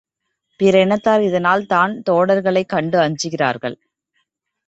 பிற 0.59 0.79
இனத்தார் 0.81 1.21
இதனால் 1.21 1.65
தான் 1.65 1.93
தோடர்களைக் 2.09 2.69
கண்டு 2.69 2.97
அஞ்சுகிறார்கள். 2.99 3.77